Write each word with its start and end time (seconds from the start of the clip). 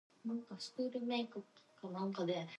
These 0.25 0.31
locomotives 0.31 0.71
are 0.79 0.89
designed 0.89 1.29
for 1.31 1.41
mixed 1.41 1.77
traffic 1.79 2.19
operation. 2.19 2.49